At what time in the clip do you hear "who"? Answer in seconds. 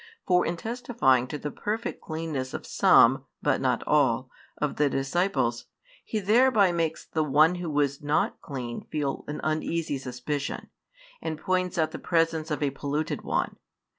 7.61-7.69